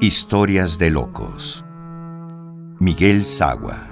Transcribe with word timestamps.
Historias 0.00 0.78
de 0.78 0.90
locos. 0.90 1.64
Miguel 2.78 3.24
Sagua. 3.24 3.88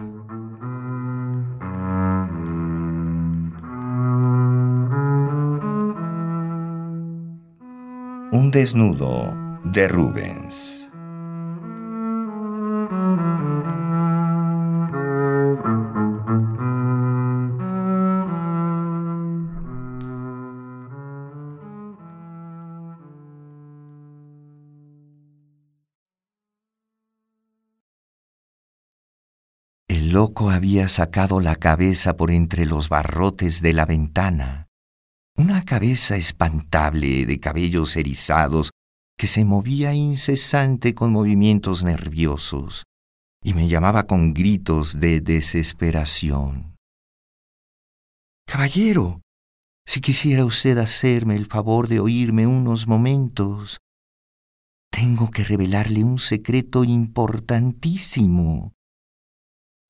Un 8.30 8.52
desnudo 8.52 9.34
de 9.64 9.88
Rubens. 9.88 10.83
Loco 30.14 30.50
había 30.50 30.88
sacado 30.88 31.40
la 31.40 31.56
cabeza 31.56 32.16
por 32.16 32.30
entre 32.30 32.66
los 32.66 32.88
barrotes 32.88 33.60
de 33.62 33.72
la 33.72 33.84
ventana, 33.84 34.68
una 35.36 35.64
cabeza 35.64 36.16
espantable 36.16 37.26
de 37.26 37.40
cabellos 37.40 37.96
erizados 37.96 38.70
que 39.18 39.26
se 39.26 39.44
movía 39.44 39.92
incesante 39.92 40.94
con 40.94 41.10
movimientos 41.10 41.82
nerviosos 41.82 42.84
y 43.42 43.54
me 43.54 43.66
llamaba 43.66 44.04
con 44.04 44.34
gritos 44.34 45.00
de 45.00 45.20
desesperación. 45.20 46.76
Caballero, 48.46 49.20
si 49.84 50.00
quisiera 50.00 50.44
usted 50.44 50.78
hacerme 50.78 51.34
el 51.34 51.46
favor 51.46 51.88
de 51.88 51.98
oírme 51.98 52.46
unos 52.46 52.86
momentos, 52.86 53.78
tengo 54.92 55.32
que 55.32 55.42
revelarle 55.42 56.04
un 56.04 56.20
secreto 56.20 56.84
importantísimo. 56.84 58.74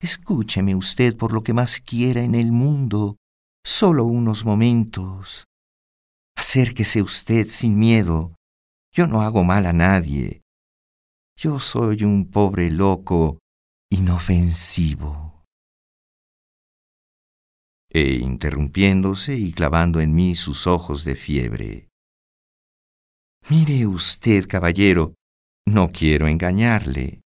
Escúcheme 0.05 0.75
usted 0.75 1.17
por 1.17 1.33
lo 1.33 1.41
que 1.41 1.51
más 1.51 1.81
quiera 1.81 2.21
en 2.21 2.35
el 2.35 2.51
mundo, 2.51 3.17
solo 3.65 4.05
unos 4.05 4.45
momentos. 4.45 5.45
Acérquese 6.37 7.01
usted 7.01 7.47
sin 7.47 7.79
miedo. 7.79 8.35
Yo 8.93 9.07
no 9.07 9.23
hago 9.23 9.43
mal 9.43 9.65
a 9.65 9.73
nadie. 9.73 10.43
Yo 11.35 11.59
soy 11.59 12.03
un 12.03 12.29
pobre 12.29 12.69
loco 12.69 13.39
inofensivo. 13.89 15.43
E 17.89 18.19
interrumpiéndose 18.21 19.35
y 19.35 19.53
clavando 19.53 20.01
en 20.01 20.13
mí 20.13 20.35
sus 20.35 20.67
ojos 20.67 21.03
de 21.03 21.15
fiebre. 21.15 21.89
Mire 23.49 23.87
usted, 23.87 24.47
caballero, 24.47 25.15
no 25.65 25.89
quiero 25.89 26.27
engañarle. 26.27 27.24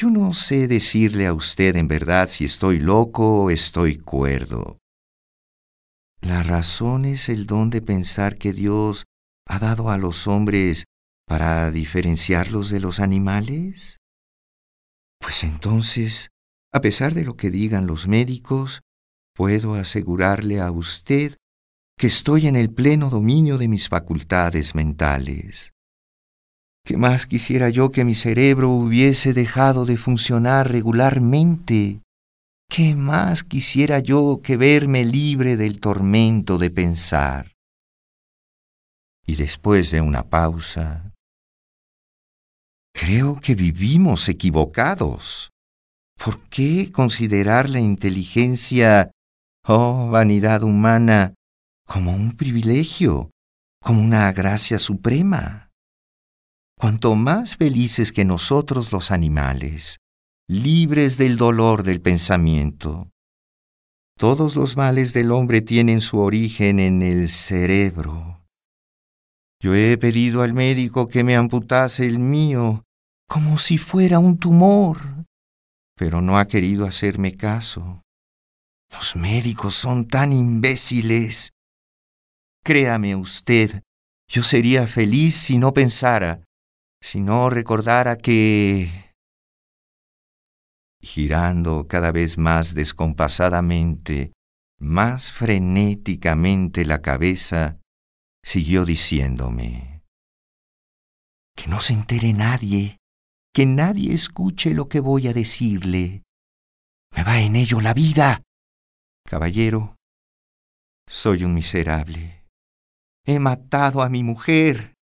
Yo 0.00 0.10
no 0.10 0.32
sé 0.32 0.68
decirle 0.68 1.26
a 1.26 1.34
usted 1.34 1.74
en 1.74 1.88
verdad 1.88 2.28
si 2.28 2.44
estoy 2.44 2.78
loco 2.78 3.42
o 3.42 3.50
estoy 3.50 3.98
cuerdo. 3.98 4.78
La 6.20 6.44
razón 6.44 7.04
es 7.04 7.28
el 7.28 7.46
don 7.46 7.68
de 7.68 7.82
pensar 7.82 8.38
que 8.38 8.52
Dios 8.52 9.06
ha 9.44 9.58
dado 9.58 9.90
a 9.90 9.98
los 9.98 10.28
hombres 10.28 10.84
para 11.26 11.72
diferenciarlos 11.72 12.70
de 12.70 12.78
los 12.78 13.00
animales. 13.00 13.96
Pues 15.18 15.42
entonces, 15.42 16.28
a 16.72 16.80
pesar 16.80 17.12
de 17.12 17.24
lo 17.24 17.36
que 17.36 17.50
digan 17.50 17.88
los 17.88 18.06
médicos, 18.06 18.82
puedo 19.34 19.74
asegurarle 19.74 20.60
a 20.60 20.70
usted 20.70 21.34
que 21.98 22.06
estoy 22.06 22.46
en 22.46 22.54
el 22.54 22.72
pleno 22.72 23.10
dominio 23.10 23.58
de 23.58 23.66
mis 23.66 23.88
facultades 23.88 24.76
mentales. 24.76 25.72
¿Qué 26.88 26.96
más 26.96 27.26
quisiera 27.26 27.68
yo 27.68 27.90
que 27.90 28.02
mi 28.02 28.14
cerebro 28.14 28.70
hubiese 28.70 29.34
dejado 29.34 29.84
de 29.84 29.98
funcionar 29.98 30.72
regularmente? 30.72 32.00
¿Qué 32.66 32.94
más 32.94 33.44
quisiera 33.44 33.98
yo 33.98 34.40
que 34.42 34.56
verme 34.56 35.04
libre 35.04 35.58
del 35.58 35.80
tormento 35.80 36.56
de 36.56 36.70
pensar? 36.70 37.52
Y 39.26 39.36
después 39.36 39.90
de 39.90 40.00
una 40.00 40.30
pausa, 40.30 41.12
creo 42.94 43.38
que 43.38 43.54
vivimos 43.54 44.26
equivocados. 44.30 45.50
¿Por 46.16 46.40
qué 46.48 46.90
considerar 46.90 47.68
la 47.68 47.80
inteligencia, 47.80 49.10
oh 49.66 50.08
vanidad 50.08 50.62
humana, 50.62 51.34
como 51.84 52.14
un 52.14 52.32
privilegio, 52.32 53.30
como 53.78 54.00
una 54.00 54.32
gracia 54.32 54.78
suprema? 54.78 55.67
Cuanto 56.78 57.16
más 57.16 57.56
felices 57.56 58.12
que 58.12 58.24
nosotros 58.24 58.92
los 58.92 59.10
animales, 59.10 59.98
libres 60.48 61.18
del 61.18 61.36
dolor 61.36 61.82
del 61.82 62.00
pensamiento. 62.00 63.10
Todos 64.16 64.54
los 64.54 64.76
males 64.76 65.12
del 65.12 65.32
hombre 65.32 65.60
tienen 65.60 66.00
su 66.00 66.18
origen 66.18 66.78
en 66.78 67.02
el 67.02 67.28
cerebro. 67.28 68.44
Yo 69.60 69.74
he 69.74 69.98
pedido 69.98 70.42
al 70.42 70.54
médico 70.54 71.08
que 71.08 71.24
me 71.24 71.34
amputase 71.34 72.06
el 72.06 72.20
mío, 72.20 72.84
como 73.28 73.58
si 73.58 73.76
fuera 73.76 74.20
un 74.20 74.38
tumor, 74.38 75.24
pero 75.96 76.20
no 76.22 76.38
ha 76.38 76.46
querido 76.46 76.84
hacerme 76.84 77.36
caso. 77.36 78.02
Los 78.92 79.16
médicos 79.16 79.74
son 79.74 80.06
tan 80.06 80.32
imbéciles. 80.32 81.50
Créame 82.64 83.16
usted, 83.16 83.82
yo 84.28 84.44
sería 84.44 84.86
feliz 84.86 85.34
si 85.34 85.58
no 85.58 85.74
pensara 85.74 86.40
si 87.00 87.20
no 87.20 87.50
recordara 87.50 88.16
que... 88.16 89.14
Girando 91.00 91.86
cada 91.86 92.10
vez 92.10 92.38
más 92.38 92.74
descompasadamente, 92.74 94.32
más 94.78 95.30
frenéticamente 95.30 96.84
la 96.84 97.00
cabeza, 97.00 97.78
siguió 98.44 98.84
diciéndome, 98.84 100.02
Que 101.56 101.68
no 101.68 101.80
se 101.80 101.92
entere 101.92 102.32
nadie, 102.32 102.98
que 103.54 103.64
nadie 103.64 104.12
escuche 104.12 104.74
lo 104.74 104.88
que 104.88 105.00
voy 105.00 105.28
a 105.28 105.32
decirle. 105.32 106.22
Me 107.14 107.24
va 107.24 107.40
en 107.40 107.56
ello 107.56 107.80
la 107.80 107.94
vida. 107.94 108.42
Caballero, 109.24 109.96
soy 111.08 111.44
un 111.44 111.54
miserable. 111.54 112.44
He 113.24 113.38
matado 113.38 114.02
a 114.02 114.08
mi 114.08 114.22
mujer 114.22 114.97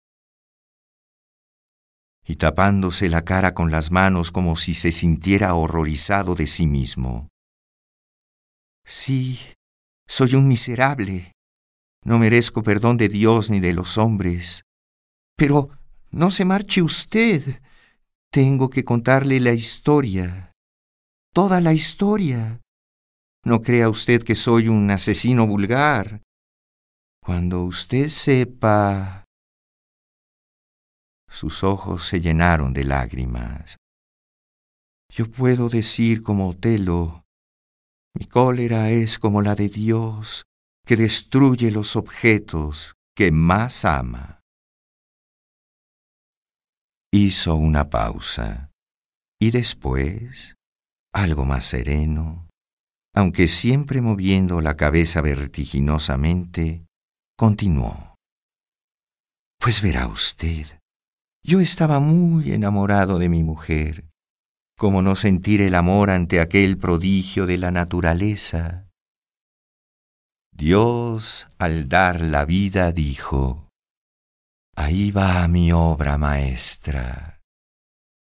y 2.24 2.36
tapándose 2.36 3.08
la 3.08 3.22
cara 3.24 3.54
con 3.54 3.70
las 3.70 3.90
manos 3.90 4.30
como 4.30 4.56
si 4.56 4.74
se 4.74 4.92
sintiera 4.92 5.54
horrorizado 5.54 6.34
de 6.34 6.46
sí 6.46 6.66
mismo. 6.66 7.28
Sí, 8.84 9.38
soy 10.06 10.34
un 10.34 10.48
miserable. 10.48 11.32
No 12.04 12.18
merezco 12.18 12.62
perdón 12.62 12.96
de 12.96 13.08
Dios 13.08 13.50
ni 13.50 13.60
de 13.60 13.72
los 13.72 13.98
hombres. 13.98 14.64
Pero 15.36 15.70
no 16.10 16.30
se 16.30 16.44
marche 16.44 16.82
usted. 16.82 17.60
Tengo 18.30 18.70
que 18.70 18.84
contarle 18.84 19.40
la 19.40 19.52
historia. 19.52 20.52
Toda 21.32 21.60
la 21.60 21.72
historia. 21.72 22.60
No 23.44 23.62
crea 23.62 23.88
usted 23.88 24.22
que 24.22 24.34
soy 24.34 24.68
un 24.68 24.90
asesino 24.90 25.46
vulgar. 25.46 26.22
Cuando 27.24 27.62
usted 27.64 28.08
sepa 28.08 29.21
sus 31.32 31.64
ojos 31.64 32.06
se 32.06 32.20
llenaron 32.20 32.72
de 32.72 32.84
lágrimas. 32.84 33.76
Yo 35.10 35.30
puedo 35.30 35.68
decir 35.68 36.22
como 36.22 36.50
Otelo, 36.50 37.24
mi 38.14 38.26
cólera 38.26 38.90
es 38.90 39.18
como 39.18 39.42
la 39.42 39.54
de 39.54 39.68
Dios, 39.68 40.44
que 40.86 40.96
destruye 40.96 41.70
los 41.70 41.96
objetos 41.96 42.94
que 43.16 43.32
más 43.32 43.84
ama. 43.84 44.40
Hizo 47.12 47.54
una 47.56 47.90
pausa 47.90 48.70
y 49.40 49.50
después, 49.50 50.54
algo 51.12 51.44
más 51.44 51.66
sereno, 51.66 52.48
aunque 53.14 53.48
siempre 53.48 54.00
moviendo 54.00 54.60
la 54.60 54.76
cabeza 54.76 55.20
vertiginosamente, 55.20 56.86
continuó. 57.36 58.14
Pues 59.58 59.82
verá 59.82 60.08
usted, 60.08 60.78
yo 61.44 61.60
estaba 61.60 62.00
muy 62.00 62.52
enamorado 62.52 63.18
de 63.18 63.28
mi 63.28 63.42
mujer. 63.42 64.04
¿Cómo 64.78 65.02
no 65.02 65.16
sentir 65.16 65.60
el 65.62 65.74
amor 65.74 66.10
ante 66.10 66.40
aquel 66.40 66.78
prodigio 66.78 67.46
de 67.46 67.58
la 67.58 67.70
naturaleza? 67.70 68.88
Dios, 70.52 71.48
al 71.58 71.88
dar 71.88 72.20
la 72.20 72.44
vida, 72.44 72.92
dijo, 72.92 73.68
Ahí 74.76 75.10
va 75.10 75.46
mi 75.48 75.72
obra 75.72 76.18
maestra. 76.18 77.40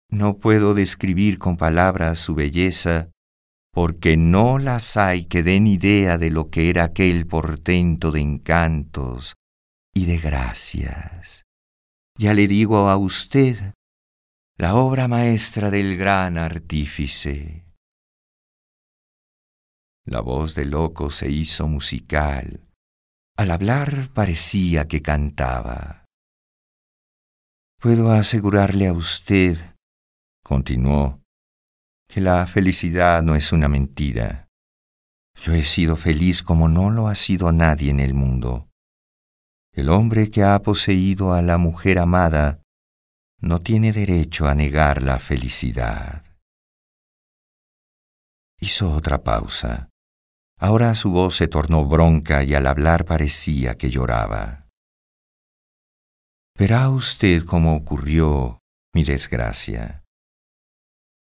No 0.10 0.38
puedo 0.38 0.74
describir 0.74 1.38
con 1.38 1.58
palabras 1.58 2.20
su 2.20 2.34
belleza, 2.34 3.12
porque 3.72 4.18
no 4.18 4.58
las 4.58 4.98
hay 4.98 5.26
que 5.26 5.44
den 5.44 5.68
idea 5.68 6.18
de 6.18 6.32
lo 6.32 6.50
que 6.50 6.70
era 6.70 6.86
aquel 6.86 7.28
portento 7.28 8.12
de 8.12 8.22
encantos 8.22 9.36
y 9.94 10.06
de 10.06 10.18
gracias. 10.18 11.46
Ya 12.20 12.34
le 12.34 12.50
digo 12.50 12.90
a 12.90 12.98
usted, 12.98 13.74
la 14.58 14.76
obra 14.76 15.08
maestra 15.08 15.72
del 15.72 15.96
gran 15.96 16.38
artífice. 16.38 17.64
La 20.06 20.20
voz 20.20 20.54
de 20.54 20.66
loco 20.66 21.12
se 21.12 21.32
hizo 21.32 21.70
musical. 21.70 22.68
Al 23.38 23.52
hablar 23.52 24.10
parecía 24.14 24.86
que 24.86 25.02
cantaba. 25.02 26.04
Puedo 27.80 28.12
asegurarle 28.12 28.88
a 28.88 28.92
usted, 28.92 29.56
continuó, 30.44 31.22
que 32.10 32.20
la 32.20 32.46
felicidad 32.48 33.24
no 33.24 33.34
es 33.36 33.54
una 33.54 33.70
mentira. 33.70 34.50
Yo 35.42 35.54
he 35.54 35.64
sido 35.64 35.96
feliz 35.96 36.44
como 36.44 36.68
no 36.68 36.90
lo 36.90 37.08
ha 37.08 37.16
sido 37.16 37.54
nadie 37.54 37.92
en 37.92 38.02
el 38.02 38.14
mundo. 38.14 38.69
El 39.80 39.88
hombre 39.88 40.30
que 40.30 40.44
ha 40.44 40.62
poseído 40.62 41.32
a 41.32 41.42
la 41.42 41.58
mujer 41.58 42.00
amada 42.00 42.62
no 43.40 43.62
tiene 43.62 43.94
derecho 43.94 44.46
a 44.46 44.54
negar 44.54 45.02
la 45.02 45.20
felicidad. 45.20 46.26
Hizo 48.60 48.92
otra 48.92 49.24
pausa. 49.24 49.88
Ahora 50.58 50.94
su 50.96 51.12
voz 51.12 51.38
se 51.38 51.48
tornó 51.48 51.86
bronca 51.86 52.44
y 52.44 52.56
al 52.56 52.68
hablar 52.68 53.06
parecía 53.06 53.78
que 53.78 53.90
lloraba. 53.90 54.68
Verá 56.58 56.90
usted 56.90 57.46
cómo 57.46 57.78
ocurrió 57.78 58.60
mi 58.94 59.06
desgracia. 59.06 60.04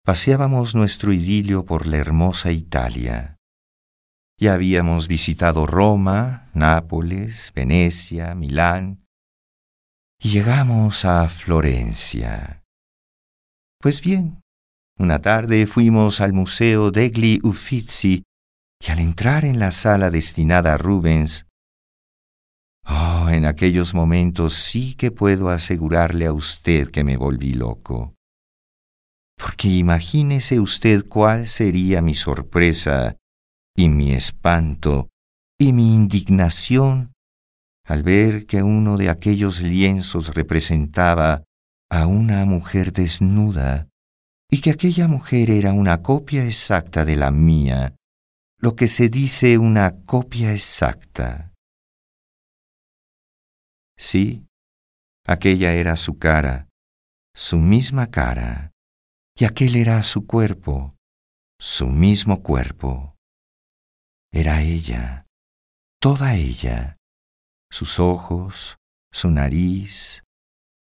Paseábamos 0.03 0.75
nuestro 0.75 1.13
idilio 1.13 1.65
por 1.65 1.88
la 1.88 1.95
hermosa 1.95 2.51
Italia. 2.51 3.38
Ya 4.41 4.53
habíamos 4.53 5.09
visitado 5.09 5.65
Roma, 5.65 6.47
Nápoles, 6.53 7.51
Venecia, 7.53 8.36
Milán, 8.36 9.06
y 10.18 10.30
llegamos 10.30 11.03
a 11.03 11.27
Florencia. 11.27 12.63
Pues 13.81 14.01
bien, 14.01 14.41
una 14.97 15.19
tarde 15.19 15.68
fuimos 15.68 16.21
al 16.21 16.31
Museo 16.31 16.89
degli 16.89 17.41
Uffizi 17.44 18.24
y 18.81 18.91
al 18.91 19.00
entrar 19.00 19.44
en 19.44 19.59
la 19.59 19.71
sala 19.71 20.09
destinada 20.09 20.75
a 20.75 20.77
Rubens, 20.77 21.45
oh, 22.88 23.27
en 23.30 23.45
aquellos 23.45 23.94
momentos 23.94 24.53
sí 24.53 24.95
que 24.95 25.12
puedo 25.12 25.50
asegurarle 25.50 26.25
a 26.25 26.31
usted 26.31 26.92
que 26.92 27.03
me 27.03 27.18
volví 27.18 27.56
loco. 27.56 28.15
Porque 29.38 29.68
imagínese 29.68 30.62
usted 30.62 31.06
cuál 31.09 31.50
sería 31.50 32.01
mi 32.01 32.13
sorpresa 32.13 33.19
y 33.80 33.88
mi 33.88 34.12
espanto 34.12 35.08
y 35.58 35.72
mi 35.72 35.96
indignación 35.96 37.14
al 37.86 38.04
ver 38.04 38.46
que 38.46 38.62
uno 38.62 38.98
de 38.98 39.10
aquellos 39.10 39.62
lienzos 39.62 40.36
representaba 40.36 41.44
a 41.90 42.06
una 42.06 42.44
mujer 42.44 42.92
desnuda 42.92 43.88
y 44.52 44.60
que 44.60 44.72
aquella 44.72 45.08
mujer 45.08 45.50
era 45.50 45.72
una 45.72 46.02
copia 46.02 46.46
exacta 46.46 47.06
de 47.06 47.16
la 47.16 47.31
mía, 47.31 47.96
lo 48.58 48.76
que 48.76 48.90
se 48.90 49.08
dice 49.08 49.58
una 49.58 50.02
copia 50.02 50.52
exacta. 50.52 51.54
Sí, 53.98 54.46
aquella 55.26 55.74
era 55.74 55.96
su 55.96 56.18
cara, 56.18 56.68
su 57.34 57.56
misma 57.56 58.08
cara, 58.08 58.74
y 59.38 59.46
aquel 59.46 59.78
era 59.78 60.04
su 60.04 60.28
cuerpo, 60.28 60.96
su 61.58 61.88
mismo 61.88 62.44
cuerpo. 62.44 63.16
Era 64.31 64.62
ella, 64.62 65.26
toda 66.00 66.36
ella, 66.36 66.98
sus 67.72 68.00
ojos, 68.00 68.78
su 69.12 69.31
nariz, 69.31 70.24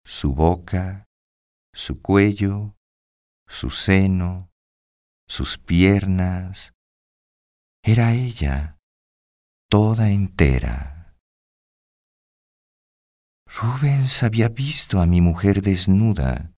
su 0.06 0.34
boca, 0.34 1.06
su 1.74 2.01
cuello, 2.01 2.75
su 3.48 3.69
seno, 3.69 4.50
sus 5.28 5.57
piernas, 5.57 6.74
era 7.84 8.13
ella, 8.13 8.78
toda 9.69 10.10
entera. 10.10 11.18
Rubens 13.45 14.24
había 14.24 14.48
visto 14.48 15.01
a 15.01 15.06
mi 15.06 15.19
mujer 15.19 15.62
desnuda. 15.62 16.54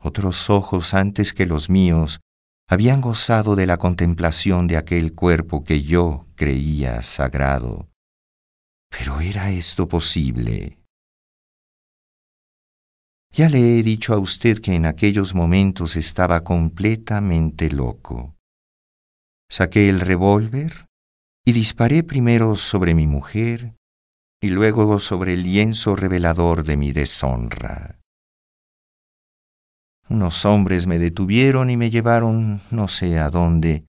Otros 0.00 0.48
ojos 0.48 0.94
antes 0.94 1.32
que 1.32 1.44
los 1.44 1.68
míos 1.68 2.20
habían 2.68 3.00
gozado 3.00 3.56
de 3.56 3.66
la 3.66 3.78
contemplación 3.78 4.66
de 4.66 4.76
aquel 4.76 5.14
cuerpo 5.14 5.64
que 5.64 5.82
yo 5.82 6.26
creía 6.36 7.02
sagrado. 7.02 7.88
Pero 8.90 9.20
¿era 9.20 9.50
esto 9.50 9.88
posible? 9.88 10.78
Ya 13.32 13.48
le 13.48 13.78
he 13.78 13.82
dicho 13.82 14.12
a 14.12 14.18
usted 14.18 14.60
que 14.60 14.74
en 14.74 14.84
aquellos 14.84 15.34
momentos 15.34 15.96
estaba 15.96 16.44
completamente 16.44 17.70
loco. 17.70 18.36
Saqué 19.50 19.88
el 19.88 20.00
revólver 20.00 20.86
y 21.46 21.52
disparé 21.52 22.02
primero 22.02 22.56
sobre 22.56 22.94
mi 22.94 23.06
mujer 23.06 23.74
y 24.42 24.48
luego 24.48 25.00
sobre 25.00 25.32
el 25.32 25.42
lienzo 25.42 25.96
revelador 25.96 26.64
de 26.64 26.76
mi 26.76 26.92
deshonra. 26.92 27.98
Unos 30.10 30.44
hombres 30.44 30.86
me 30.86 30.98
detuvieron 30.98 31.68
y 31.70 31.76
me 31.76 31.90
llevaron 31.90 32.60
no 32.70 32.88
sé 32.88 33.18
a 33.18 33.28
dónde, 33.28 33.86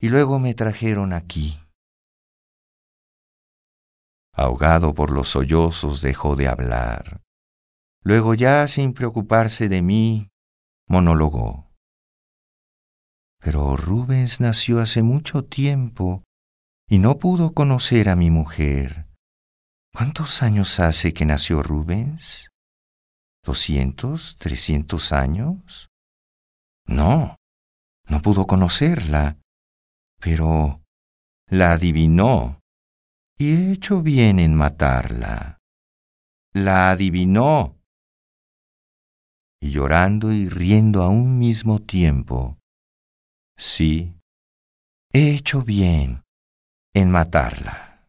y 0.00 0.08
luego 0.08 0.38
me 0.38 0.54
trajeron 0.54 1.12
aquí. 1.12 1.58
Ahogado 4.32 4.94
por 4.94 5.10
los 5.10 5.30
sollozos 5.30 6.02
dejó 6.02 6.36
de 6.36 6.48
hablar. 6.48 7.20
Luego 8.02 8.34
ya 8.34 8.66
sin 8.68 8.94
preocuparse 8.94 9.68
de 9.68 9.82
mí, 9.82 10.30
monologó. 10.86 11.70
Pero 13.40 13.76
Rubens 13.76 14.40
nació 14.40 14.80
hace 14.80 15.02
mucho 15.02 15.44
tiempo 15.44 16.22
y 16.88 16.98
no 16.98 17.18
pudo 17.18 17.54
conocer 17.54 18.08
a 18.08 18.16
mi 18.16 18.30
mujer. 18.30 19.06
¿Cuántos 19.92 20.42
años 20.42 20.78
hace 20.78 21.12
que 21.12 21.24
nació 21.24 21.62
Rubens? 21.62 22.49
¿Doscientos? 23.42 24.36
¿Trescientos 24.38 25.12
años? 25.12 25.90
No, 26.86 27.36
no 28.08 28.20
pudo 28.22 28.46
conocerla, 28.46 29.38
pero 30.18 30.82
la 31.46 31.72
adivinó 31.72 32.60
y 33.38 33.52
he 33.52 33.72
hecho 33.72 34.02
bien 34.02 34.38
en 34.38 34.54
matarla. 34.54 35.58
La 36.52 36.90
adivinó. 36.90 37.76
Y 39.60 39.70
llorando 39.70 40.32
y 40.32 40.48
riendo 40.48 41.02
a 41.02 41.08
un 41.08 41.38
mismo 41.38 41.80
tiempo, 41.80 42.60
Sí, 43.60 44.14
he 45.12 45.34
hecho 45.34 45.60
bien 45.60 46.22
en 46.94 47.10
matarla. 47.10 48.08